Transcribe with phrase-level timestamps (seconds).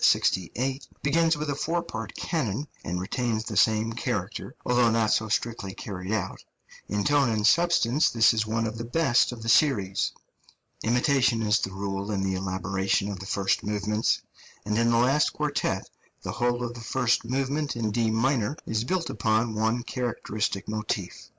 [1.03, 5.75] begins with a four part canon and retains the same character, although not so strictly
[5.75, 6.43] carried out;
[6.89, 10.11] in tone and substance this is one of the best of the series.
[10.83, 14.23] Imitation is the rule in the elaboration of the first movements;
[14.65, 15.87] and in the last quartet
[16.23, 21.29] the whole of the first movement in D minor is built upon one characteristic motif.